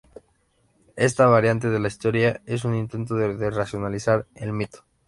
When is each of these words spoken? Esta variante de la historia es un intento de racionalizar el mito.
Esta 0.95 1.27
variante 1.27 1.69
de 1.69 1.79
la 1.79 1.87
historia 1.87 2.41
es 2.47 2.65
un 2.65 2.73
intento 2.73 3.13
de 3.13 3.51
racionalizar 3.51 4.25
el 4.33 4.51
mito. 4.51 4.83